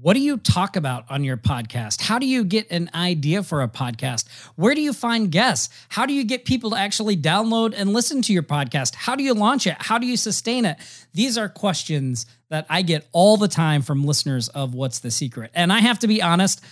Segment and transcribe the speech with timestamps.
[0.00, 2.00] What do you talk about on your podcast?
[2.00, 4.26] How do you get an idea for a podcast?
[4.56, 5.68] Where do you find guests?
[5.90, 8.94] How do you get people to actually download and listen to your podcast?
[8.94, 9.76] How do you launch it?
[9.78, 10.78] How do you sustain it?
[11.12, 15.50] These are questions that I get all the time from listeners of What's the Secret.
[15.52, 16.62] And I have to be honest,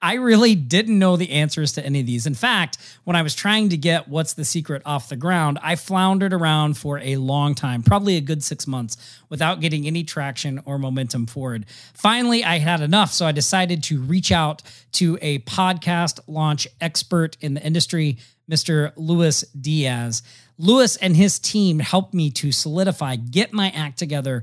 [0.00, 2.26] I really didn't know the answers to any of these.
[2.26, 5.74] In fact, when I was trying to get What's the Secret off the ground, I
[5.74, 8.96] floundered around for a long time, probably a good six months,
[9.28, 11.66] without getting any traction or momentum forward.
[11.94, 13.12] Finally, I had enough.
[13.12, 18.18] So I decided to reach out to a podcast launch expert in the industry,
[18.48, 18.92] Mr.
[18.96, 20.22] Lewis Diaz.
[20.58, 24.42] Lewis and his team helped me to solidify, get my act together,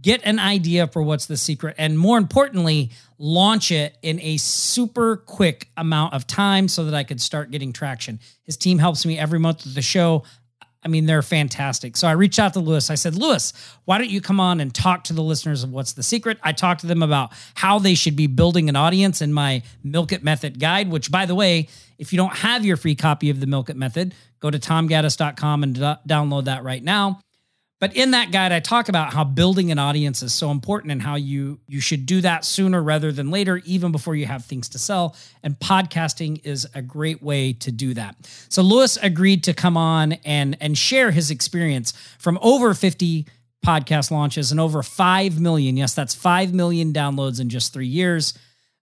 [0.00, 5.16] get an idea for what's the secret, and more importantly, launch it in a super
[5.16, 8.20] quick amount of time so that I could start getting traction.
[8.44, 10.24] His team helps me every month with the show.
[10.84, 11.96] I mean, they're fantastic.
[11.96, 13.52] So I reached out to lewis I said, lewis
[13.84, 16.38] why don't you come on and talk to the listeners of What's the Secret?
[16.42, 20.12] I talked to them about how they should be building an audience in my Milk
[20.12, 21.68] It Method guide, which, by the way,
[21.98, 25.62] if you don't have your free copy of the Milk It Method, go to tomgaddis.com
[25.64, 27.20] and download that right now.
[27.80, 31.00] But in that guide, I talk about how building an audience is so important and
[31.00, 34.68] how you you should do that sooner rather than later, even before you have things
[34.70, 35.14] to sell.
[35.42, 38.16] And podcasting is a great way to do that.
[38.48, 43.26] So Lewis agreed to come on and and share his experience from over 50
[43.64, 45.76] podcast launches and over 5 million.
[45.76, 48.34] Yes, that's 5 million downloads in just three years.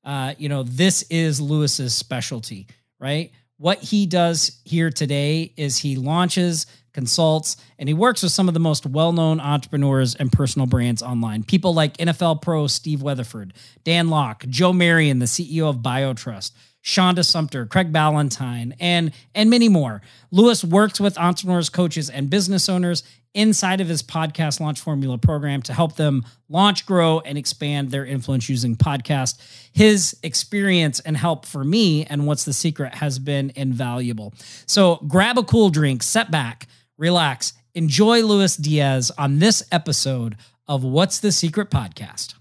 [0.04, 2.66] Uh, you know, this is Lewis's specialty,
[2.98, 3.32] right?
[3.58, 8.54] What he does here today is he launches consults, and he works with some of
[8.54, 11.44] the most well known entrepreneurs and personal brands online.
[11.44, 13.52] People like NFL pro Steve Weatherford,
[13.84, 16.52] Dan Lok, Joel Marion, the CEO of BioTrust.
[16.82, 20.02] Shonda Sumter, Craig Ballantyne, and and many more.
[20.30, 23.02] Lewis works with entrepreneurs, coaches, and business owners
[23.34, 28.06] inside of his podcast launch formula program to help them launch, grow, and expand their
[28.06, 29.38] influence using podcast.
[29.72, 34.32] His experience and help for me and what's the secret has been invaluable.
[34.66, 40.36] So grab a cool drink, set back, relax, enjoy Lewis Diaz on this episode
[40.66, 42.34] of What's the Secret podcast.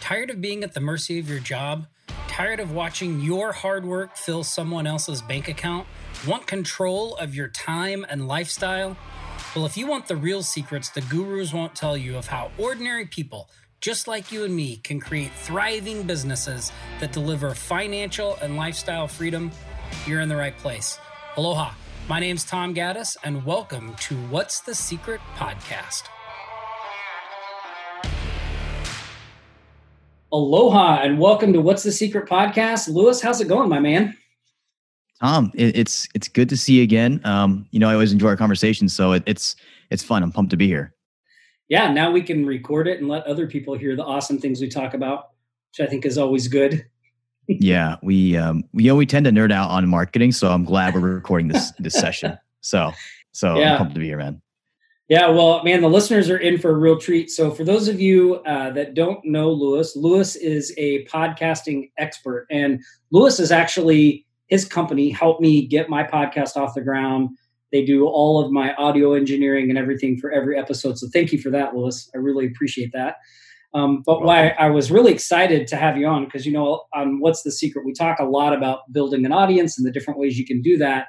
[0.00, 1.86] Tired of being at the mercy of your job?
[2.28, 5.86] Tired of watching your hard work fill someone else's bank account?
[6.26, 8.96] Want control of your time and lifestyle?
[9.54, 13.06] Well, if you want the real secrets the gurus won't tell you of how ordinary
[13.06, 13.50] people
[13.86, 19.48] just like you and me, can create thriving businesses that deliver financial and lifestyle freedom,
[20.08, 20.98] you're in the right place.
[21.36, 21.70] Aloha.
[22.08, 26.02] My name's Tom Gaddis, and welcome to What's the Secret podcast.
[30.32, 32.88] Aloha, and welcome to What's the Secret podcast.
[32.88, 34.16] Lewis, how's it going, my man?
[35.20, 37.20] Tom, it, it's it's good to see you again.
[37.22, 39.54] Um, you know, I always enjoy our conversations, so it, it's
[39.90, 40.24] it's fun.
[40.24, 40.92] I'm pumped to be here
[41.68, 44.68] yeah, now we can record it and let other people hear the awesome things we
[44.68, 45.30] talk about,
[45.70, 46.86] which I think is always good.
[47.48, 50.64] yeah, we um, we you know we tend to nerd out on marketing, so I'm
[50.64, 52.38] glad we're recording this this session.
[52.60, 52.92] So
[53.32, 53.72] so yeah.
[53.72, 54.40] I'm pumped to be here, man.
[55.08, 57.30] Yeah, well, man, the listeners are in for a real treat.
[57.30, 62.48] So, for those of you uh, that don't know Lewis, Lewis is a podcasting expert,
[62.50, 62.82] and
[63.12, 67.30] Lewis is actually his company helped me get my podcast off the ground
[67.72, 70.98] they do all of my audio engineering and everything for every episode.
[70.98, 72.08] So thank you for that, Lewis.
[72.14, 73.16] I really appreciate that.
[73.74, 77.20] Um, but why I was really excited to have you on because you know on
[77.20, 80.38] what's the secret we talk a lot about building an audience and the different ways
[80.38, 81.08] you can do that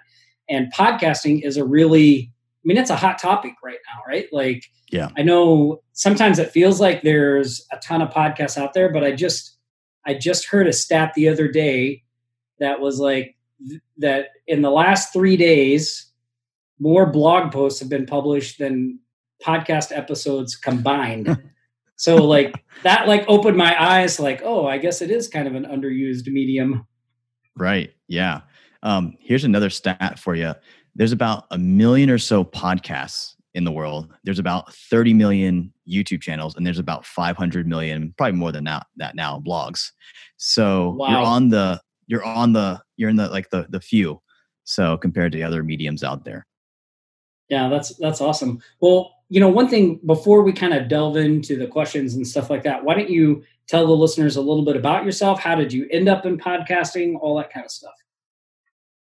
[0.49, 4.65] and podcasting is a really I mean it's a hot topic right now right like
[4.91, 9.03] yeah I know sometimes it feels like there's a ton of podcasts out there but
[9.03, 9.55] I just
[10.05, 12.03] I just heard a stat the other day
[12.59, 16.06] that was like th- that in the last 3 days
[16.79, 18.99] more blog posts have been published than
[19.43, 21.37] podcast episodes combined.
[21.95, 25.55] so like that like opened my eyes like, oh, I guess it is kind of
[25.55, 26.85] an underused medium.
[27.55, 27.93] Right.
[28.07, 28.41] Yeah.
[28.83, 30.53] Um, here's another stat for you.
[30.95, 34.13] There's about a million or so podcasts in the world.
[34.23, 38.87] There's about 30 million YouTube channels, and there's about 500 million, probably more than that,
[38.97, 39.91] that now blogs.
[40.37, 41.09] So wow.
[41.09, 44.21] you're on the you're on the you're in the like the the few.
[44.63, 46.46] So compared to the other mediums out there.
[47.49, 48.61] Yeah, that's that's awesome.
[48.81, 52.49] Well, you know, one thing before we kind of delve into the questions and stuff
[52.49, 55.39] like that, why don't you tell the listeners a little bit about yourself?
[55.39, 57.17] How did you end up in podcasting?
[57.19, 57.93] All that kind of stuff.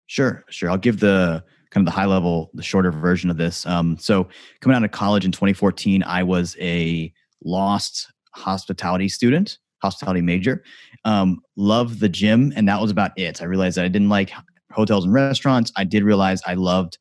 [0.06, 0.70] Sure, sure.
[0.70, 3.66] I'll give the kind of the high level, the shorter version of this.
[3.66, 4.28] Um, so,
[4.60, 7.12] coming out of college in 2014, I was a
[7.42, 10.62] lost hospitality student, hospitality major.
[11.04, 13.42] Um, loved the gym, and that was about it.
[13.42, 14.32] I realized that I didn't like
[14.70, 15.72] hotels and restaurants.
[15.76, 16.98] I did realize I loved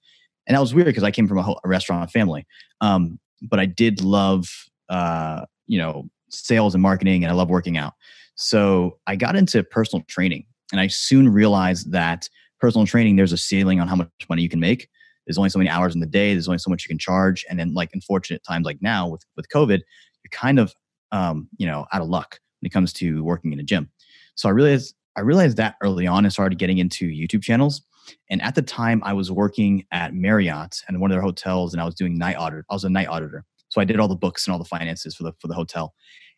[0.47, 2.45] and that was weird because I came from a, a restaurant family.
[2.81, 4.47] Um, but I did love,
[4.89, 7.93] uh, you know, sales and marketing, and I love working out.
[8.35, 12.29] So I got into personal training, and I soon realized that
[12.59, 14.87] personal training there's a ceiling on how much money you can make.
[15.25, 16.33] There's only so many hours in the day.
[16.33, 19.23] There's only so much you can charge, and then like unfortunate times like now with
[19.35, 20.73] with COVID, you're kind of
[21.11, 23.89] um, you know out of luck when it comes to working in a gym.
[24.35, 27.81] So I realized I realized that early on and started getting into YouTube channels.
[28.29, 31.81] And at the time, I was working at Marriott and one of their hotels, and
[31.81, 32.65] I was doing night audit.
[32.69, 35.15] I was a night auditor, so I did all the books and all the finances
[35.15, 35.93] for the for the hotel.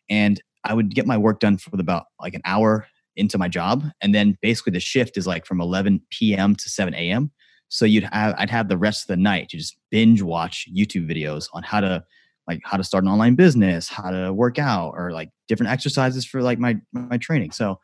[0.08, 2.86] And I would get my work done for about like an hour
[3.16, 6.54] into my job, and then basically the shift is like from 11 p.m.
[6.56, 7.30] to 7 a.m.
[7.68, 11.10] So you'd have I'd have the rest of the night to just binge watch YouTube
[11.10, 12.04] videos on how to
[12.46, 16.24] like how to start an online business, how to work out, or like different exercises
[16.24, 17.50] for like my my training.
[17.50, 17.80] So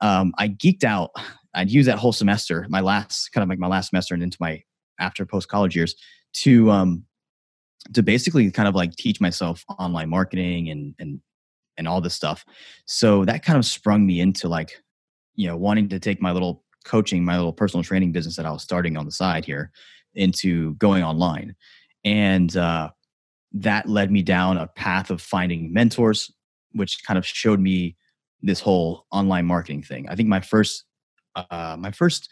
[0.00, 1.10] um, I geeked out.
[1.54, 4.38] I'd use that whole semester, my last kind of like my last semester and into
[4.40, 4.62] my
[4.98, 5.94] after post college years
[6.34, 7.04] to um
[7.92, 11.20] to basically kind of like teach myself online marketing and and
[11.78, 12.44] and all this stuff.
[12.86, 14.82] So that kind of sprung me into like
[15.34, 18.50] you know wanting to take my little coaching, my little personal training business that I
[18.50, 19.70] was starting on the side here
[20.14, 21.54] into going online.
[22.04, 22.90] And uh
[23.54, 26.30] that led me down a path of finding mentors,
[26.72, 27.96] which kind of showed me
[28.42, 30.08] this whole online marketing thing.
[30.08, 30.84] I think my first,
[31.34, 32.28] uh, my first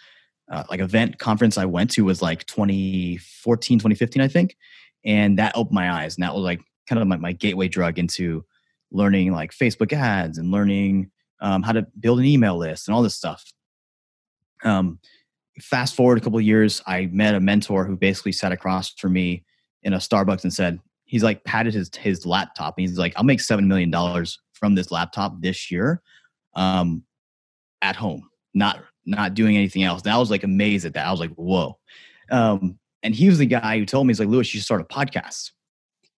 [0.50, 4.56] uh, like event conference I went to was like 2014, 2015, I think.
[5.04, 6.16] And that opened my eyes.
[6.16, 8.44] And that was like kind of my, my gateway drug into
[8.90, 11.10] learning like Facebook ads and learning
[11.40, 13.44] um, how to build an email list and all this stuff.
[14.64, 14.98] Um,
[15.60, 19.44] fast forward a couple years, I met a mentor who basically sat across from me
[19.82, 23.24] in a Starbucks and said, he's like patted his his laptop and he's like, I'll
[23.24, 26.02] make seven million dollars from this laptop this year,
[26.54, 27.02] um,
[27.82, 30.02] at home, not not doing anything else.
[30.02, 31.06] And I was like amazed at that.
[31.06, 31.78] I was like, whoa.
[32.30, 34.80] Um, and he was the guy who told me, he's like, Lewis, you should start
[34.80, 35.50] a podcast.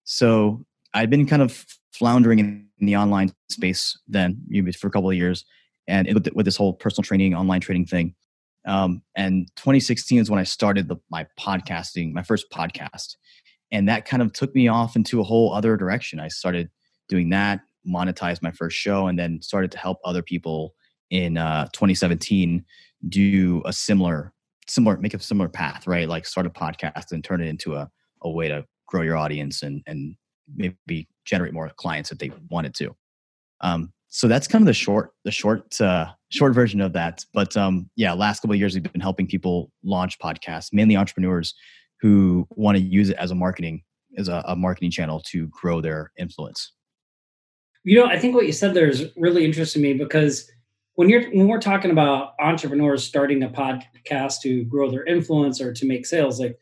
[0.04, 0.64] So
[0.94, 4.42] I'd been kind of floundering in, the online space then
[4.76, 5.44] for a couple of years,
[5.86, 8.12] and it, with, this whole personal training, online training thing.
[8.66, 13.14] Um, and 2016 is when I started the, my podcasting, my first podcast
[13.72, 16.70] and that kind of took me off into a whole other direction i started
[17.08, 20.74] doing that monetized my first show and then started to help other people
[21.12, 22.64] in uh, 2017
[23.08, 24.32] do a similar
[24.66, 26.08] similar make a similar path right?
[26.08, 27.88] Like start a podcast and turn it into a,
[28.22, 30.16] a way to grow your audience and and
[30.56, 32.96] maybe generate more clients if they wanted to.
[33.60, 37.24] Um, so that's kind of the short the short uh, short version of that.
[37.32, 41.54] But um, yeah last couple of years we've been helping people launch podcasts mainly entrepreneurs
[42.00, 43.82] who want to use it as a marketing
[44.16, 46.72] as a, a marketing channel to grow their influence.
[47.84, 50.48] You know, I think what you said there is really interesting to me because
[50.94, 55.72] when you're when we're talking about entrepreneurs starting a podcast to grow their influence or
[55.72, 56.58] to make sales, like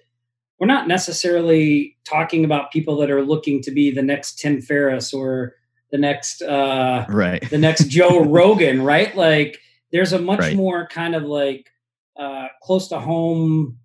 [0.58, 5.12] we're not necessarily talking about people that are looking to be the next Tim Ferriss
[5.12, 5.54] or
[5.90, 9.14] the next uh right the next Joe Rogan, right?
[9.16, 9.58] Like
[9.92, 10.56] there's a much right.
[10.56, 11.68] more kind of like
[12.16, 13.78] uh close to home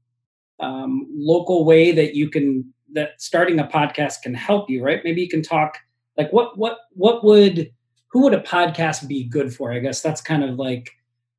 [0.59, 5.21] um, local way that you can that starting a podcast can help you right maybe
[5.21, 5.79] you can talk
[6.17, 7.71] like what what what would
[8.15, 10.91] who would a podcast be good for i guess that's kind of like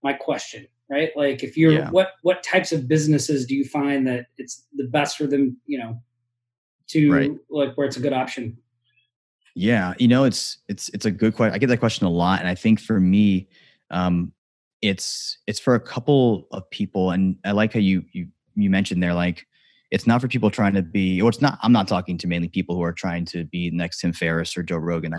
[0.02, 1.90] my question right like if you're yeah.
[1.90, 5.78] what what types of businesses do you find that it's the best for them you
[5.78, 5.99] know
[6.87, 7.32] to right.
[7.49, 8.56] like where it's a good option
[9.55, 12.40] yeah you know it's it's it's a good question i get that question a lot
[12.40, 13.49] and i think for me
[13.90, 14.30] um
[14.83, 19.02] it's it's for a couple of people and i like how you you you mentioned
[19.02, 19.47] there, like
[19.90, 21.59] it's not for people trying to be, or it's not.
[21.62, 24.62] I'm not talking to mainly people who are trying to be next Tim Ferriss or
[24.62, 25.14] Joe Rogan.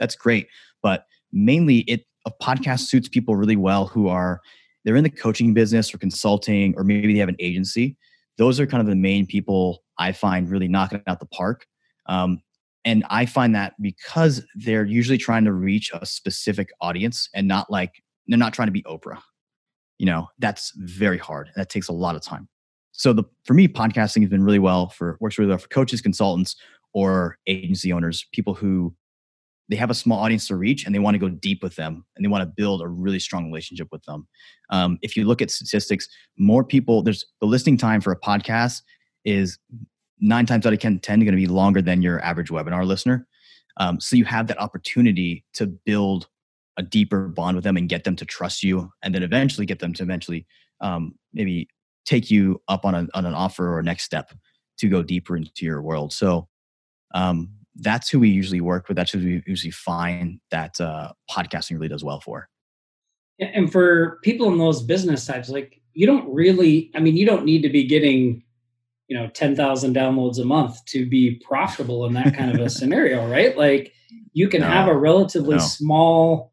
[0.00, 0.48] That's great,
[0.86, 4.40] but mainly it a podcast suits people really well who are
[4.84, 7.96] they're in the coaching business or consulting, or maybe they have an agency.
[8.38, 11.66] Those are kind of the main people I find really knocking out the park.
[12.06, 12.40] Um,
[12.84, 17.68] and I find that because they're usually trying to reach a specific audience and not
[17.68, 19.20] like they're not trying to be Oprah.
[19.98, 21.50] You know, that's very hard.
[21.56, 22.48] That takes a lot of time
[22.96, 26.00] so the for me podcasting has been really well for works really well for coaches
[26.00, 26.56] consultants
[26.94, 28.94] or agency owners people who
[29.68, 32.04] they have a small audience to reach and they want to go deep with them
[32.14, 34.26] and they want to build a really strong relationship with them
[34.70, 36.08] um, if you look at statistics
[36.38, 38.82] more people there's the listening time for a podcast
[39.24, 39.58] is
[40.18, 43.26] nine times out of 10, 10 going to be longer than your average webinar listener
[43.78, 46.28] um, so you have that opportunity to build
[46.78, 49.78] a deeper bond with them and get them to trust you and then eventually get
[49.78, 50.46] them to eventually
[50.80, 51.68] um, maybe
[52.04, 54.32] take you up on, a, on an offer or next step
[54.78, 56.12] to go deeper into your world.
[56.12, 56.48] So
[57.14, 58.96] um, that's who we usually work with.
[58.96, 62.48] That's who we usually find that uh, podcasting really does well for.
[63.38, 67.44] And for people in those business types, like you don't really, I mean, you don't
[67.44, 68.42] need to be getting
[69.08, 73.28] you know 10,000 downloads a month to be profitable in that kind of a scenario,
[73.28, 73.56] right?
[73.56, 73.92] Like
[74.32, 75.62] you can no, have a relatively no.
[75.62, 76.52] small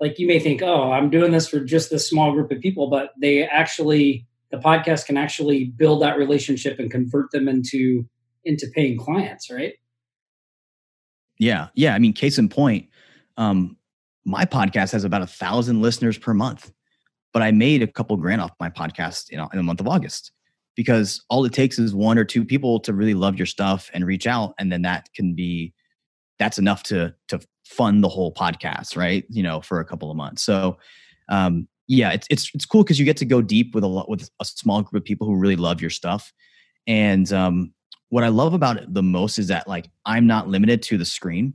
[0.00, 2.88] like you may think, "Oh, I'm doing this for just this small group of people,"
[2.88, 8.06] but they actually the podcast can actually build that relationship and convert them into
[8.44, 9.74] into paying clients, right?
[11.38, 11.68] Yeah.
[11.74, 12.88] Yeah, I mean case in point,
[13.36, 13.76] um
[14.24, 16.70] my podcast has about a thousand listeners per month
[17.32, 20.32] but I made a couple grand off my podcast know, in the month of August
[20.74, 24.06] because all it takes is one or two people to really love your stuff and
[24.06, 25.72] reach out and then that can be
[26.38, 30.16] that's enough to to fund the whole podcast right you know for a couple of
[30.16, 30.78] months so
[31.28, 34.08] um yeah it's it's it's cool because you get to go deep with a lot
[34.08, 36.32] with a small group of people who really love your stuff
[36.86, 37.72] and um
[38.10, 41.04] what i love about it the most is that like i'm not limited to the
[41.04, 41.54] screen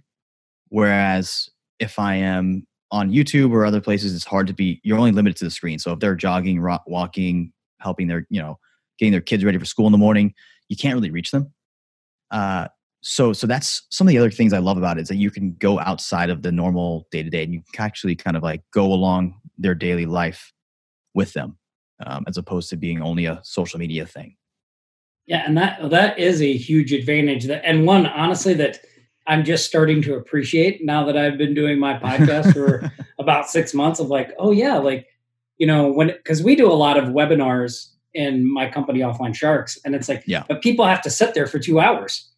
[0.69, 5.11] whereas if i am on youtube or other places it's hard to be you're only
[5.11, 8.57] limited to the screen so if they're jogging walking helping their you know
[8.97, 10.33] getting their kids ready for school in the morning,
[10.69, 11.53] you can't really reach them.
[12.31, 12.67] Uh,
[13.01, 15.29] so so that's some of the other things I love about it is that you
[15.29, 18.43] can go outside of the normal day to day and you can actually kind of
[18.43, 20.53] like go along their daily life
[21.13, 21.57] with them,
[22.05, 24.35] um, as opposed to being only a social media thing.
[25.25, 27.45] Yeah, and that that is a huge advantage.
[27.45, 28.79] That and one honestly that
[29.25, 33.73] I'm just starting to appreciate now that I've been doing my podcast for about six
[33.73, 33.99] months.
[33.99, 35.07] Of like, oh yeah, like
[35.57, 39.77] you know when because we do a lot of webinars in my company offline sharks
[39.85, 42.29] and it's like yeah but people have to sit there for two hours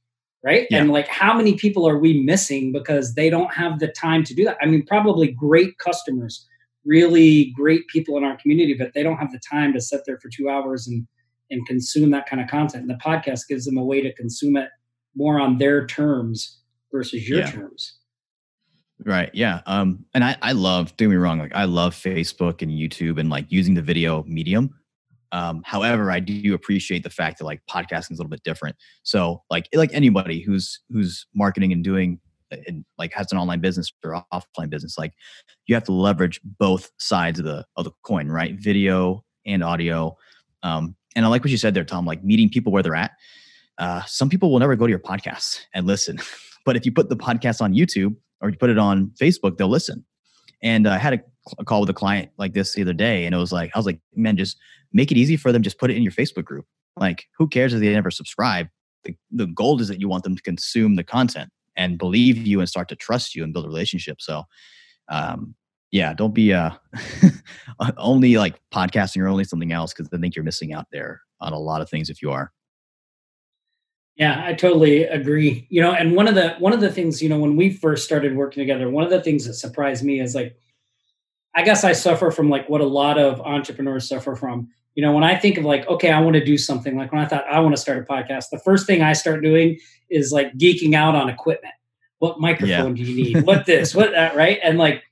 [0.44, 0.80] right yeah.
[0.80, 4.34] and like how many people are we missing because they don't have the time to
[4.34, 6.48] do that i mean probably great customers
[6.86, 10.20] really great people in our community but they don't have the time to sit there
[10.20, 11.06] for two hours and
[11.50, 14.58] and consume that kind of content and the podcast gives them a way to consume
[14.58, 14.70] it
[15.16, 16.60] more on their terms
[16.92, 17.52] versus your yeah.
[17.52, 18.00] terms
[19.04, 19.30] Right.
[19.34, 19.62] Yeah.
[19.66, 23.30] Um, and I, I love, don't me wrong, like I love Facebook and YouTube and
[23.30, 24.74] like using the video medium.
[25.32, 28.78] Um, however, I do appreciate the fact that like podcasting is a little bit different.
[29.04, 32.22] So like like anybody who's who's marketing and doing
[32.54, 35.12] uh, and like has an online business or offline business, like
[35.66, 38.56] you have to leverage both sides of the of the coin, right?
[38.58, 40.16] Video and audio.
[40.64, 42.06] Um, and I like what you said there, Tom.
[42.06, 43.12] Like meeting people where they're at.
[43.78, 46.18] Uh, some people will never go to your podcast and listen,
[46.66, 49.68] but if you put the podcast on YouTube or you put it on Facebook, they'll
[49.68, 50.06] listen.
[50.62, 51.20] And uh, I had a,
[51.60, 53.80] a call with a client like this the other day, and it was like I
[53.80, 54.58] was like, man, just
[54.94, 55.62] make it easy for them.
[55.62, 56.66] Just put it in your Facebook group.
[56.98, 58.68] Like, who cares if they never subscribe?
[59.04, 62.60] The, the goal is that you want them to consume the content and believe you
[62.60, 64.22] and start to trust you and build a relationship.
[64.22, 64.44] So,
[65.10, 65.56] um,
[65.92, 66.72] yeah, don't be uh,
[67.98, 71.54] only like podcasting or only something else because I think you're missing out there on
[71.54, 72.52] a lot of things if you are.
[74.16, 75.68] Yeah, I totally agree.
[75.70, 78.06] You know, and one of the one of the things, you know, when we first
[78.06, 80.56] started working together, one of the things that surprised me is like
[81.54, 85.12] I guess I suffer from like what a lot of entrepreneurs suffer from you know,
[85.12, 87.46] when I think of like, okay, I want to do something, like when I thought
[87.52, 89.78] I want to start a podcast, the first thing I start doing
[90.10, 91.74] is like geeking out on equipment.
[92.20, 93.04] What microphone yeah.
[93.04, 93.46] do you need?
[93.46, 93.94] What this?
[93.94, 94.38] What that?
[94.38, 94.58] Right?
[94.64, 95.04] And like,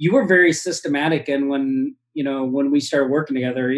[0.00, 1.28] you were very systematic.
[1.28, 3.76] And when you know when we started working together,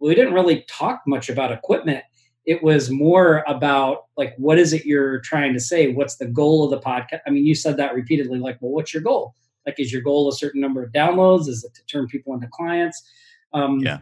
[0.00, 2.04] we didn't really talk much about equipment.
[2.46, 5.92] It was more about like, what is it you're trying to say?
[5.92, 7.20] What's the goal of the podcast?
[7.26, 8.38] I mean, you said that repeatedly.
[8.38, 9.34] Like, well, what's your goal?
[9.66, 11.48] Like, is your goal a certain number of downloads?
[11.48, 13.02] Is it to turn people into clients?
[13.52, 13.98] Um, yeah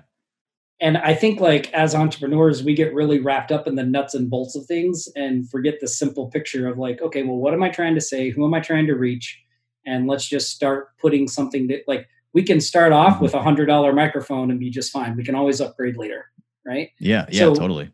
[0.83, 4.29] and i think like as entrepreneurs we get really wrapped up in the nuts and
[4.29, 7.71] bolts of things and forget the simple picture of like okay well what am i
[7.71, 9.42] trying to say who am i trying to reach
[9.87, 13.25] and let's just start putting something that like we can start off mm-hmm.
[13.25, 15.17] with a hundred dollar microphone and be just fine.
[15.17, 16.27] We can always upgrade later
[16.65, 16.91] right?
[16.99, 17.91] Yeah yeah so, totally.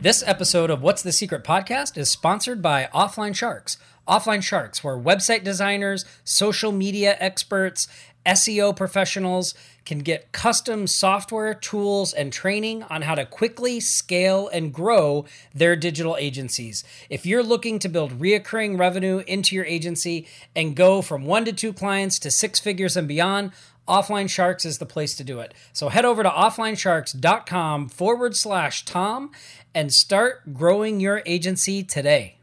[0.00, 3.78] This episode of What's the Secret podcast is sponsored by Offline Sharks.
[4.06, 7.88] Offline Sharks, where website designers, social media experts,
[8.26, 14.72] SEO professionals can get custom software, tools, and training on how to quickly scale and
[14.72, 15.24] grow
[15.54, 16.84] their digital agencies.
[17.10, 21.52] If you're looking to build reoccurring revenue into your agency and go from one to
[21.52, 23.52] two clients to six figures and beyond,
[23.86, 25.52] Offline Sharks is the place to do it.
[25.72, 29.30] So head over to offlinesharks.com forward slash Tom
[29.74, 32.36] and start growing your agency today.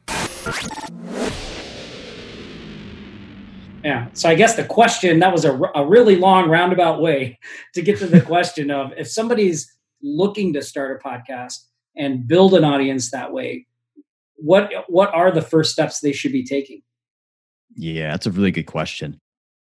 [3.83, 4.07] Yeah.
[4.13, 7.39] So I guess the question that was a, a really long roundabout way
[7.73, 9.71] to get to the question of if somebody's
[10.01, 13.65] looking to start a podcast and build an audience that way,
[14.35, 16.81] what what are the first steps they should be taking?
[17.75, 19.19] Yeah, that's a really good question.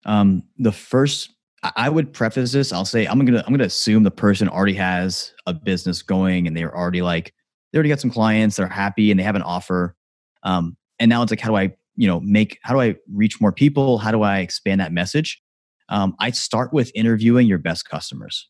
[0.05, 1.31] Um, the first,
[1.75, 2.73] I would preface this.
[2.73, 6.55] I'll say I'm gonna I'm gonna assume the person already has a business going and
[6.55, 7.33] they're already like
[7.71, 9.95] they already got some clients, they're happy, and they have an offer.
[10.43, 13.39] Um, and now it's like, how do I you know make how do i reach
[13.39, 15.41] more people how do i expand that message
[15.89, 18.49] um, i start with interviewing your best customers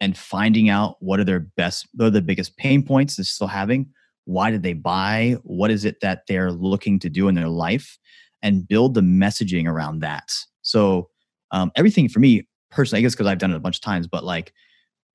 [0.00, 3.46] and finding out what are their best, what are the biggest pain points they're still
[3.46, 3.88] having.
[4.24, 5.36] Why did they buy?
[5.42, 7.98] What is it that they're looking to do in their life?
[8.42, 10.30] And build the messaging around that.
[10.62, 11.08] So
[11.52, 14.06] um, everything for me personally, I guess because I've done it a bunch of times,
[14.06, 14.52] but like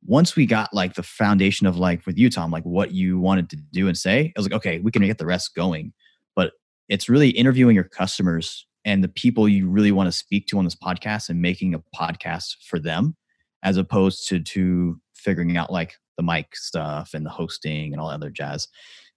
[0.03, 3.49] once we got like the foundation of like with you, Tom, like what you wanted
[3.51, 5.93] to do and say, I was like, okay, we can get the rest going.
[6.91, 10.65] It's really interviewing your customers and the people you really want to speak to on
[10.65, 13.15] this podcast and making a podcast for them
[13.63, 18.09] as opposed to to figuring out like the mic stuff and the hosting and all
[18.09, 18.67] that other jazz.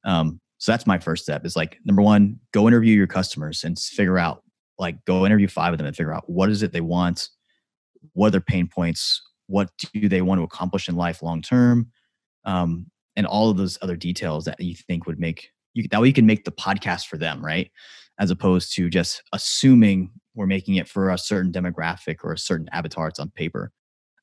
[0.04, 3.76] Um, so that's my first step is like number one, go interview your customers and
[3.76, 4.44] figure out
[4.78, 7.28] like go interview five of them and figure out what is it they want,
[8.12, 11.90] what are their pain points, what do they want to accomplish in life long term,
[12.44, 16.06] um, and all of those other details that you think would make you that way
[16.06, 17.70] you can make the podcast for them, right?
[18.18, 22.68] As opposed to just assuming we're making it for a certain demographic or a certain
[22.72, 23.08] avatar.
[23.08, 23.72] It's on paper.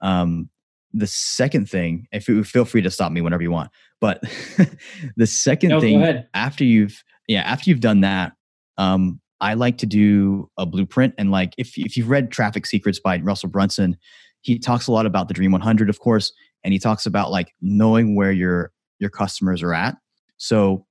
[0.02, 0.50] Um,
[0.94, 3.70] the second thing, if you feel free to stop me whenever you want,
[4.02, 4.22] but
[5.16, 8.34] the second no, thing after you've yeah after you've done that,
[8.78, 13.00] um, I like to do a blueprint and like if if you've read Traffic Secrets
[13.00, 13.98] by Russell Brunson,
[14.42, 17.54] he talks a lot about the Dream 100, of course, and he talks about like
[17.62, 19.96] knowing where your your customers are at.
[20.38, 20.86] So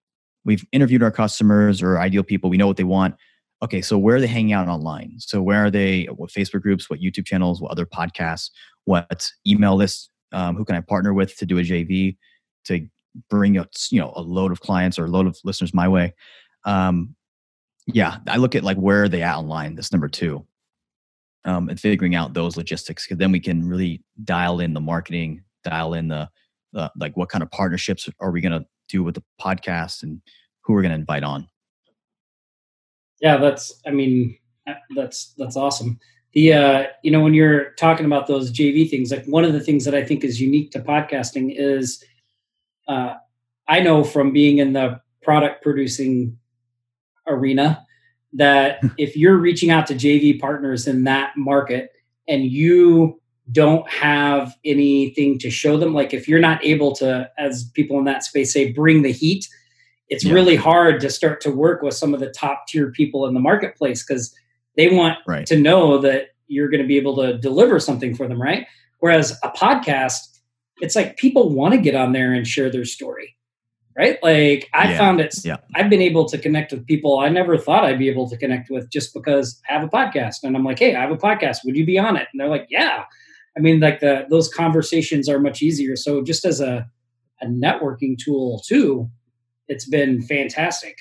[0.45, 2.51] we've interviewed our customers or ideal people.
[2.51, 3.15] We know what they want.
[3.63, 5.15] Okay, so where are they hanging out online?
[5.19, 6.05] So where are they?
[6.05, 6.89] What Facebook groups?
[6.89, 7.61] What YouTube channels?
[7.61, 8.51] What other podcasts?
[8.85, 10.09] What email lists?
[10.33, 12.17] Um, who can I partner with to do a JV
[12.65, 12.89] to
[13.29, 16.15] bring a you know a load of clients or a load of listeners my way?
[16.65, 17.15] Um,
[17.87, 19.75] yeah, I look at like where are they at online.
[19.75, 20.47] That's number two,
[21.45, 25.43] um, and figuring out those logistics because then we can really dial in the marketing,
[25.65, 26.31] dial in the,
[26.73, 30.21] the like what kind of partnerships are we going to do with the podcast and
[30.63, 31.49] who we're going to invite on.
[33.21, 33.81] Yeah, that's.
[33.87, 35.99] I mean, uh, that's that's awesome.
[36.33, 39.61] The uh, you know when you're talking about those JV things, like one of the
[39.61, 42.03] things that I think is unique to podcasting is,
[42.89, 43.15] uh,
[43.69, 46.39] I know from being in the product producing
[47.27, 47.85] arena
[48.33, 51.91] that if you're reaching out to JV partners in that market
[52.26, 53.20] and you
[53.52, 55.95] don't have anything to show them.
[55.95, 59.47] Like if you're not able to, as people in that space say, bring the heat,
[60.08, 60.32] it's yeah.
[60.32, 63.41] really hard to start to work with some of the top tier people in the
[63.41, 64.34] marketplace because
[64.76, 65.47] they want right.
[65.47, 68.67] to know that you're going to be able to deliver something for them, right?
[68.99, 70.19] Whereas a podcast,
[70.80, 73.36] it's like people want to get on there and share their story
[73.97, 74.19] right?
[74.23, 74.99] Like I yeah.
[74.99, 75.58] found it, yeah.
[75.75, 78.71] I've been able to connect with people I never thought I'd be able to connect
[78.71, 80.36] with just because I have a podcast.
[80.43, 81.58] And I'm like, hey, I have a podcast.
[81.65, 82.28] Would you be on it?
[82.32, 83.04] And they're like, yeah.
[83.56, 85.97] I mean, like the those conversations are much easier.
[85.97, 86.89] So just as a,
[87.41, 89.10] a networking tool too,
[89.69, 90.97] it's been fantastic.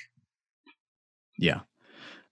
[1.38, 1.62] Yeah.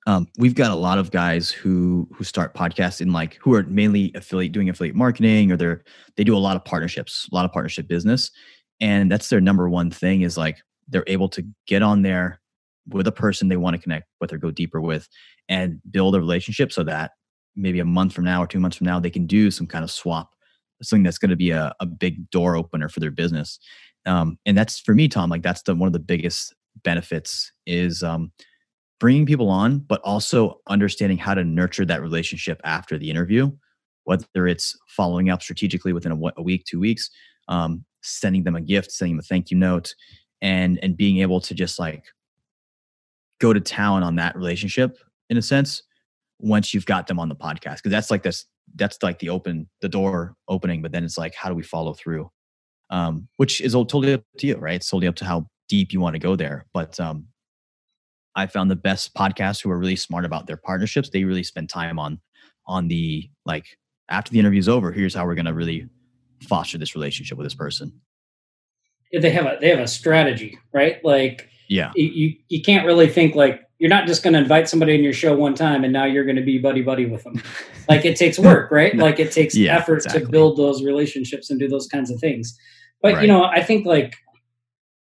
[0.06, 3.64] Um, we've got a lot of guys who who start podcasts in like who are
[3.64, 5.84] mainly affiliate doing affiliate marketing or they're
[6.16, 8.32] they do a lot of partnerships, a lot of partnership business
[8.80, 12.40] and that's their number one thing is like they're able to get on there
[12.88, 15.08] with a person they want to connect with or go deeper with
[15.50, 17.12] and build a relationship so that
[17.58, 19.84] maybe a month from now or two months from now they can do some kind
[19.84, 20.32] of swap
[20.82, 23.58] something that's going to be a, a big door opener for their business.
[24.06, 28.04] Um, and that's for me tom like that's the one of the biggest benefits is
[28.04, 28.32] um,
[29.00, 33.52] bringing people on but also understanding how to nurture that relationship after the interview
[34.06, 37.10] whether it's following up strategically within a, a week two weeks
[37.48, 39.94] um, sending them a gift, sending them a thank you note,
[40.42, 42.06] and and being able to just like
[43.40, 44.98] go to town on that relationship
[45.30, 45.84] in a sense
[46.40, 48.46] once you've got them on the podcast because that's like this
[48.76, 51.94] that's like the open the door opening but then it's like how do we follow
[51.94, 52.30] through?
[52.90, 54.76] Um which is totally up to you right?
[54.76, 56.66] It's totally up to how deep you want to go there.
[56.74, 57.28] But um
[58.36, 61.68] i found the best podcasts who are really smart about their partnerships they really spend
[61.70, 62.20] time on
[62.68, 63.66] on the like
[64.10, 65.90] after the interview's over here's how we're going to really
[66.44, 67.92] foster this relationship with this person.
[69.14, 71.04] They have a they have a strategy right?
[71.04, 71.92] Like yeah.
[71.96, 75.14] you you can't really think like you're not just going to invite somebody in your
[75.14, 77.42] show one time and now you're going to be buddy buddy with them
[77.90, 79.04] like it takes work right no.
[79.04, 80.22] like it takes yeah, effort exactly.
[80.22, 82.58] to build those relationships and do those kinds of things
[83.02, 83.22] but right.
[83.22, 84.16] you know i think like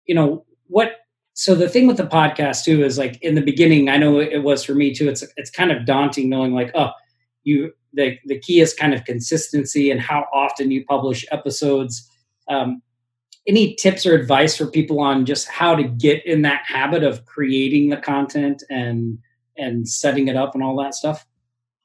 [0.06, 0.98] you know what
[1.34, 4.44] so the thing with the podcast too is like in the beginning i know it
[4.44, 6.92] was for me too it's it's kind of daunting knowing like oh
[7.44, 12.10] you the the key is kind of consistency and how often you publish episodes.
[12.48, 12.82] Um,
[13.48, 17.26] any tips or advice for people on just how to get in that habit of
[17.26, 19.20] creating the content and
[19.58, 21.26] and setting it up and all that stuff?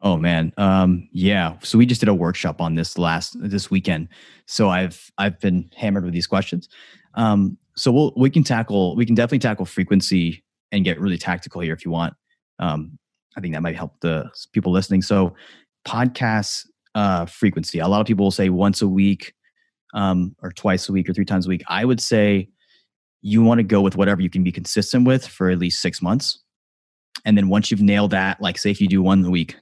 [0.02, 1.56] Oh man, um, yeah.
[1.62, 4.08] So we just did a workshop on this last this weekend.
[4.46, 6.68] So I've I've been hammered with these questions.
[7.14, 11.60] Um, so we'll we can tackle we can definitely tackle frequency and get really tactical
[11.60, 12.14] here if you want.
[12.58, 12.98] Um,
[13.36, 15.02] I think that might help the people listening.
[15.02, 15.34] So
[15.86, 17.78] podcasts uh, frequency.
[17.78, 19.34] A lot of people will say once a week.
[19.92, 22.48] Um, or twice a week or three times a week, I would say
[23.20, 26.02] you want to go with whatever you can be consistent with for at least six
[26.02, 26.40] months.
[27.24, 29.56] And then once you've nailed that, like say if you do one a week,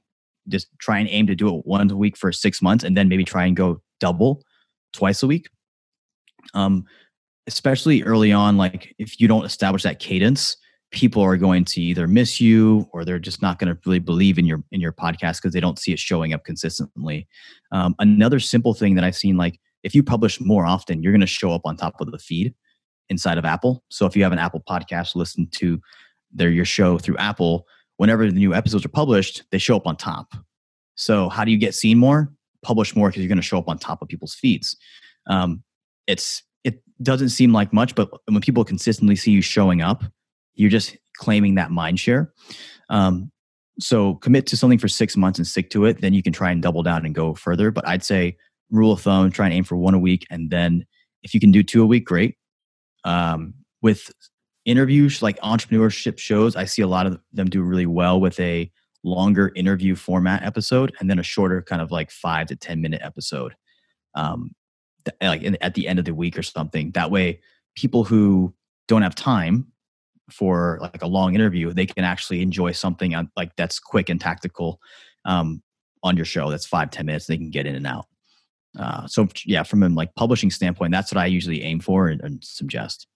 [0.47, 3.07] just try and aim to do it one a week for six months and then
[3.07, 4.41] maybe try and go double
[4.93, 5.47] twice a week.
[6.53, 6.85] Um,
[7.47, 10.57] especially early on, like if you don't establish that cadence,
[10.91, 14.37] people are going to either miss you or they're just not going to really believe
[14.37, 17.27] in your in your podcast because they don't see it showing up consistently.
[17.71, 21.21] Um, another simple thing that I've seen, like if you publish more often, you're going
[21.21, 22.53] to show up on top of the feed
[23.09, 23.83] inside of Apple.
[23.89, 25.81] So if you have an Apple podcast, listen to
[26.31, 27.67] their your show through Apple.
[27.97, 30.33] Whenever the new episodes are published, they show up on top.
[30.95, 32.31] So how do you get seen more?
[32.63, 34.77] Publish more because you're going to show up on top of people's feeds.
[35.27, 35.63] Um,
[36.07, 40.03] it's it doesn't seem like much, but when people consistently see you showing up,
[40.53, 42.33] you're just claiming that mind share.
[42.89, 43.31] Um,
[43.79, 46.01] so commit to something for six months and stick to it.
[46.01, 47.71] Then you can try and double down and go further.
[47.71, 48.37] But I'd say
[48.71, 50.85] rule of thumb, try and aim for one a week, and then
[51.23, 52.37] if you can do two a week, great.
[53.03, 54.11] Um, with
[54.65, 58.71] interviews like entrepreneurship shows, I see a lot of them do really well with a
[59.03, 63.01] longer interview format episode and then a shorter kind of like five to 10 minute
[63.03, 63.55] episode.
[64.13, 64.51] Um,
[65.21, 66.91] like in, at the end of the week or something.
[66.91, 67.41] That way,
[67.75, 68.53] people who
[68.87, 69.67] don't have time
[70.29, 74.21] for like a long interview, they can actually enjoy something on, like that's quick and
[74.21, 74.79] tactical
[75.25, 75.61] um,
[76.03, 76.49] on your show.
[76.49, 77.25] That's five ten minutes.
[77.25, 78.05] They can get in and out.
[78.77, 82.21] Uh, so yeah, from a like publishing standpoint, that's what I usually aim for and,
[82.21, 83.07] and suggest.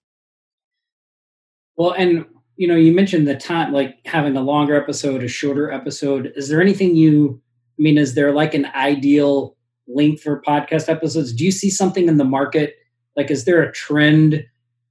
[1.77, 2.25] Well, and
[2.57, 6.31] you know, you mentioned the time, like having a longer episode, a shorter episode.
[6.35, 7.41] Is there anything you?
[7.77, 11.33] I mean, is there like an ideal length for podcast episodes?
[11.33, 12.75] Do you see something in the market?
[13.17, 14.45] Like, is there a trend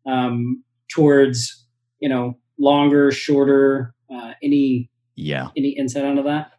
[0.06, 1.66] um, towards
[2.00, 3.94] you know longer, shorter?
[4.14, 6.52] Uh, any yeah any insight onto that?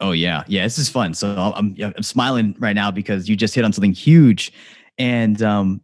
[0.00, 0.64] Oh yeah, yeah.
[0.64, 1.14] This is fun.
[1.14, 4.52] So I'm I'm smiling right now because you just hit on something huge,
[4.98, 5.80] and um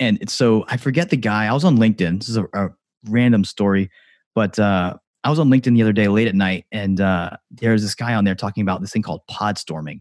[0.00, 1.46] and so I forget the guy.
[1.46, 2.18] I was on LinkedIn.
[2.18, 2.70] This is a, a
[3.08, 3.90] random story,
[4.34, 7.82] but uh, I was on LinkedIn the other day late at night, and uh, there's
[7.82, 10.00] this guy on there talking about this thing called podstorming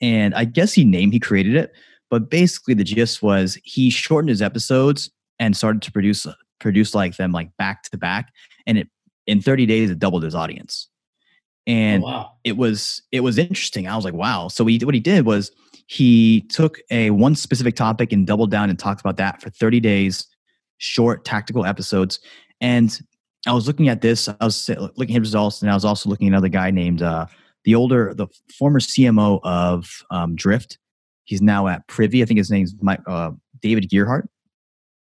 [0.00, 1.72] and I guess he named he created it,
[2.10, 6.26] but basically the gist was he shortened his episodes and started to produce
[6.60, 8.32] produce like them like back to back,
[8.66, 8.88] and it
[9.26, 10.88] in 30 days it doubled his audience.
[11.68, 12.32] And oh, wow.
[12.42, 13.86] it was it was interesting.
[13.86, 14.48] I was like, wow.
[14.48, 15.52] So he what he did was
[15.86, 19.78] he took a one specific topic and doubled down and talked about that for 30
[19.78, 20.26] days,
[20.78, 22.20] short tactical episodes.
[22.60, 22.98] And
[23.46, 26.26] I was looking at this, I was looking at results, and I was also looking
[26.28, 27.26] at another guy named uh,
[27.64, 28.26] the older, the
[28.58, 30.78] former CMO of um, Drift.
[31.24, 32.22] He's now at Privy.
[32.22, 34.28] I think his name's Mike, uh, David Gerhardt.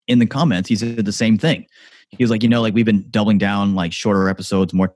[0.07, 1.67] In the comments, he said the same thing.
[2.09, 4.87] He was like, you know, like we've been doubling down like shorter episodes, more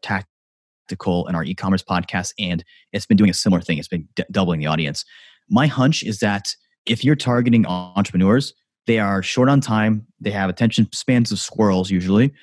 [0.84, 3.78] tactical and our e-commerce podcast, and it's been doing a similar thing.
[3.78, 5.06] It's been d- doubling the audience.
[5.50, 8.54] My hunch is that if you're targeting entrepreneurs,
[8.88, 10.06] they are short on time.
[10.19, 12.34] They have attention spans of squirrels usually,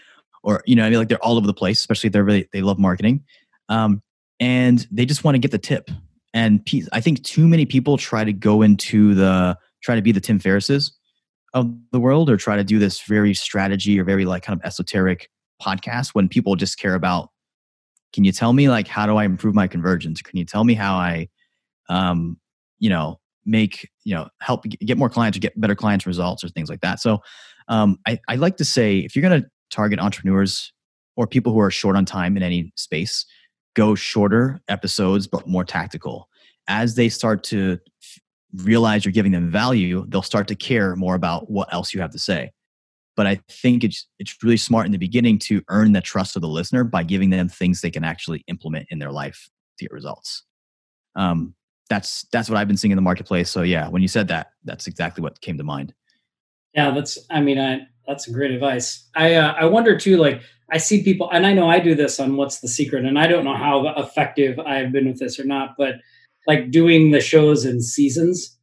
[0.43, 1.79] or you know, I mean, like they're all over the place.
[1.79, 3.25] Especially if they're really they love marketing.
[3.69, 4.03] Um,
[4.39, 5.91] and they just want to get the tip.
[6.33, 10.21] And I think too many people try to go into the try to be the
[10.21, 10.93] Tim Ferrisses
[11.53, 14.65] of the world, or try to do this very strategy or very like kind of
[14.65, 15.29] esoteric
[15.61, 17.29] podcast when people just care about.
[18.13, 20.23] Can you tell me like how do I improve my convergence?
[20.23, 21.29] Can you tell me how I,
[21.89, 22.39] um,
[22.79, 26.49] you know, make you know help get more clients or get better clients results or
[26.49, 27.01] things like that.
[27.01, 27.21] So,
[27.69, 30.73] um, I I like to say if you're going to target entrepreneurs
[31.17, 33.25] or people who are short on time in any space,
[33.75, 36.29] go shorter episodes but more tactical.
[36.69, 37.79] As they start to
[38.55, 42.11] realize you're giving them value they'll start to care more about what else you have
[42.11, 42.51] to say
[43.21, 46.41] but i think it's it's really smart in the beginning to earn the trust of
[46.41, 49.93] the listener by giving them things they can actually implement in their life to get
[49.93, 50.45] results.
[51.17, 51.55] Um,
[51.91, 53.51] that's that's what i've been seeing in the marketplace.
[53.51, 55.93] So yeah when you said that that's exactly what came to mind.
[56.73, 59.07] Yeah that's i mean I, that's great advice.
[59.15, 60.41] I uh, i wonder too like
[60.73, 63.27] I see people, and I know I do this on What's the Secret, and I
[63.27, 65.97] don't know how effective I've been with this or not, but
[66.47, 68.57] like doing the shows in seasons.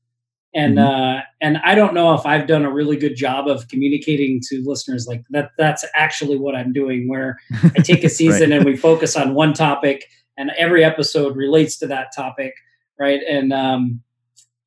[0.56, 1.18] And mm-hmm.
[1.18, 4.64] uh, and I don't know if I've done a really good job of communicating to
[4.66, 5.52] listeners like that.
[5.58, 7.08] That's actually what I'm doing.
[7.08, 8.58] Where I take a season right.
[8.58, 10.06] and we focus on one topic,
[10.38, 12.54] and every episode relates to that topic,
[13.00, 13.22] right?
[13.30, 14.02] And um,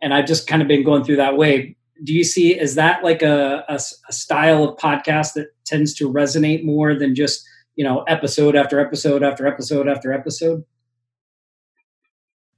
[0.02, 3.04] and I've just kind of been going through that way do you see is that
[3.04, 7.84] like a, a, a, style of podcast that tends to resonate more than just you
[7.84, 10.64] know episode after episode after episode after episode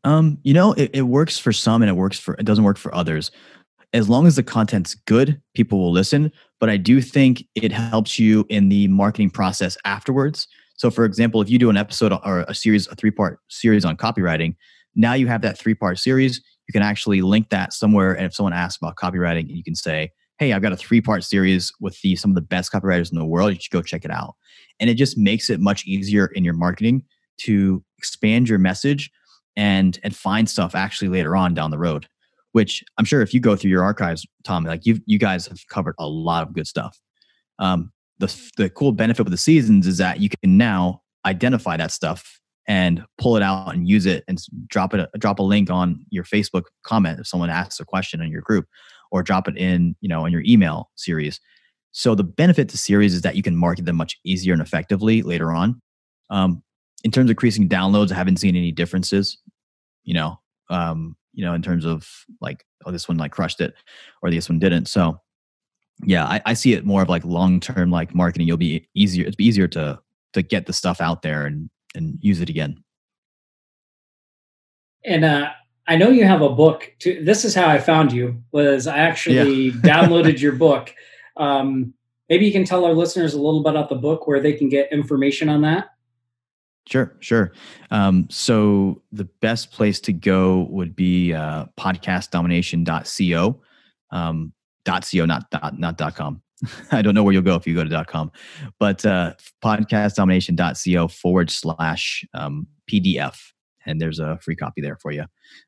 [0.04, 2.78] um you know it, it works for some and it works for it doesn't work
[2.78, 3.30] for others
[3.92, 8.18] as long as the content's good people will listen but i do think it helps
[8.18, 12.40] you in the marketing process afterwards so for example if you do an episode or
[12.48, 14.54] a series a three part series on copywriting
[14.94, 18.12] now you have that three part series you can actually link that somewhere.
[18.12, 21.24] And if someone asks about copywriting, you can say, hey, I've got a three part
[21.24, 23.52] series with the some of the best copywriters in the world.
[23.52, 24.34] You should go check it out.
[24.80, 27.04] And it just makes it much easier in your marketing
[27.38, 29.10] to expand your message
[29.56, 32.06] and and find stuff actually later on down the road.
[32.52, 35.60] Which I'm sure if you go through your archives, Tom, like you you guys have
[35.68, 36.98] covered a lot of good stuff.
[37.58, 41.90] Um, the the cool benefit with the seasons is that you can now identify that
[41.90, 44.38] stuff and pull it out and use it and
[44.68, 48.30] drop it drop a link on your Facebook comment if someone asks a question in
[48.30, 48.66] your group
[49.10, 51.40] or drop it in you know in your email series
[51.90, 55.22] so the benefit to series is that you can market them much easier and effectively
[55.22, 55.80] later on
[56.30, 56.62] um,
[57.04, 59.38] in terms of increasing downloads i haven't seen any differences
[60.04, 60.38] you know
[60.70, 62.08] um, you know in terms of
[62.40, 63.74] like oh this one like crushed it
[64.22, 65.20] or this one didn't so
[66.04, 69.26] yeah i, I see it more of like long term like marketing you'll be easier
[69.26, 70.00] it's easier to
[70.32, 72.82] to get the stuff out there and and use it again.
[75.04, 75.50] And uh,
[75.86, 76.92] I know you have a book.
[77.00, 78.42] To, this is how I found you.
[78.52, 79.72] Was I actually yeah.
[79.80, 80.94] downloaded your book?
[81.36, 81.94] Um,
[82.28, 84.68] maybe you can tell our listeners a little bit about the book, where they can
[84.68, 85.90] get information on that.
[86.88, 87.52] Sure, sure.
[87.90, 93.60] Um, so the best place to go would be uh, podcastdomination.co,
[94.10, 94.52] um,
[94.84, 96.42] .co, not dot, not dot .com.
[96.92, 98.32] I don't know where you'll go if you go to dot .com,
[98.78, 103.38] but uh, podcastdomination.co forward slash um, PDF.
[103.86, 105.24] And there's a free copy there for you.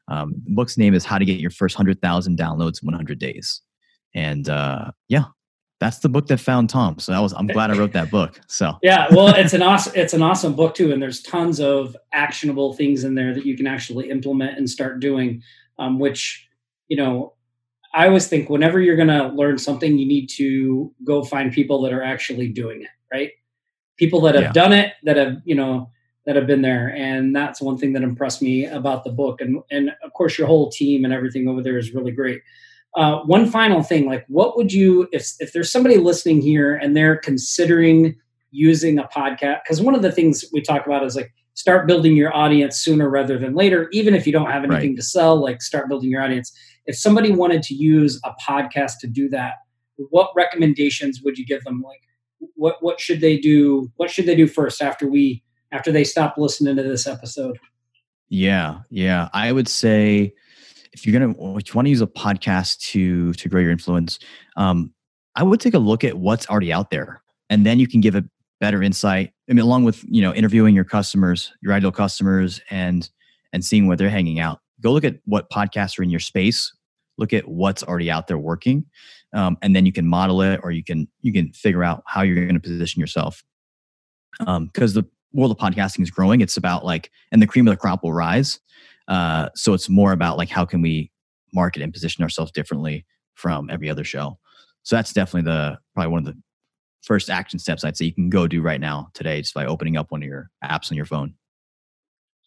[0.08, 3.60] Um, the book's name is How to Get Your First 100,000 Downloads in 100 Days.
[4.14, 5.24] And uh, yeah,
[5.84, 6.98] that's the book that found Tom.
[6.98, 8.40] So I was I'm glad I wrote that book.
[8.46, 11.94] So yeah, well, it's an awesome it's an awesome book too, and there's tons of
[12.12, 15.42] actionable things in there that you can actually implement and start doing,
[15.78, 16.48] um, which
[16.88, 17.34] you know
[17.94, 21.80] I always think whenever you're going to learn something, you need to go find people
[21.82, 23.30] that are actually doing it, right?
[23.96, 24.52] People that have yeah.
[24.52, 25.90] done it, that have, you know,
[26.26, 26.88] that have been there.
[26.88, 29.40] And that's one thing that impressed me about the book.
[29.40, 32.40] And, and of course, your whole team and everything over there is really great.
[32.96, 36.96] Uh, one final thing, like what would you, if, if there's somebody listening here and
[36.96, 38.16] they're considering
[38.52, 42.16] using a podcast, because one of the things we talk about is like, start building
[42.16, 44.96] your audience sooner rather than later, even if you don't have anything right.
[44.96, 46.52] to sell, like start building your audience
[46.86, 49.54] if somebody wanted to use a podcast to do that,
[50.10, 51.82] what recommendations would you give them?
[51.82, 52.00] Like,
[52.56, 53.90] what what should they do?
[53.96, 57.58] What should they do first after we after they stop listening to this episode?
[58.28, 60.34] Yeah, yeah, I would say
[60.94, 64.18] if you're gonna if you want to use a podcast to to grow your influence,
[64.56, 64.92] um,
[65.36, 68.14] I would take a look at what's already out there, and then you can give
[68.14, 68.24] a
[68.60, 69.32] better insight.
[69.50, 73.08] I mean, along with you know interviewing your customers, your ideal customers, and
[73.52, 76.72] and seeing where they're hanging out go look at what podcasts are in your space
[77.16, 78.84] look at what's already out there working
[79.32, 82.22] um, and then you can model it or you can you can figure out how
[82.22, 83.42] you're going to position yourself
[84.38, 87.72] because um, the world of podcasting is growing it's about like and the cream of
[87.72, 88.60] the crop will rise
[89.08, 91.10] uh, so it's more about like how can we
[91.52, 94.38] market and position ourselves differently from every other show
[94.82, 96.40] so that's definitely the probably one of the
[97.02, 99.96] first action steps i'd say you can go do right now today just by opening
[99.96, 101.34] up one of your apps on your phone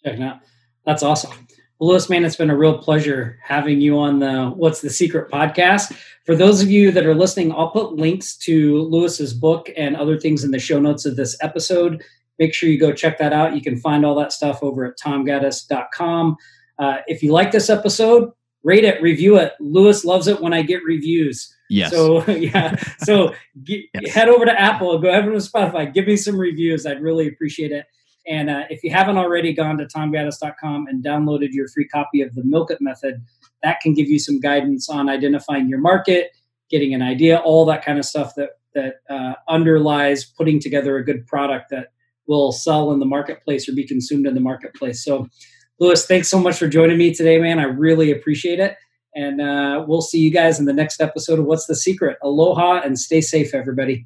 [0.03, 0.39] checking out
[0.85, 1.31] that's awesome
[1.79, 5.29] well, Lewis, man, it's been a real pleasure having you on the What's the Secret
[5.29, 5.95] podcast.
[6.25, 10.19] For those of you that are listening, I'll put links to Lewis's book and other
[10.19, 12.03] things in the show notes of this episode.
[12.39, 13.55] Make sure you go check that out.
[13.55, 16.37] You can find all that stuff over at tomgaddis.com.
[16.79, 18.31] Uh, if you like this episode,
[18.63, 19.53] rate it, review it.
[19.59, 21.53] Lewis loves it when I get reviews.
[21.69, 21.91] Yes.
[21.91, 22.75] So yeah.
[22.99, 24.13] So get, yes.
[24.13, 26.85] head over to Apple, go over to Spotify, give me some reviews.
[26.85, 27.85] I'd really appreciate it.
[28.27, 32.35] And uh, if you haven't already gone to tomgaddis.com and downloaded your free copy of
[32.35, 33.23] the Milk It Method,
[33.63, 36.31] that can give you some guidance on identifying your market,
[36.69, 41.03] getting an idea, all that kind of stuff that that uh, underlies putting together a
[41.03, 41.87] good product that
[42.27, 45.03] will sell in the marketplace or be consumed in the marketplace.
[45.03, 45.27] So,
[45.79, 47.59] Lewis, thanks so much for joining me today, man.
[47.59, 48.75] I really appreciate it.
[49.15, 52.17] And uh, we'll see you guys in the next episode of What's the Secret.
[52.21, 54.05] Aloha and stay safe, everybody.